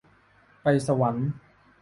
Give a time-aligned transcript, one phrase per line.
[0.61, 1.29] ไปสวรรค์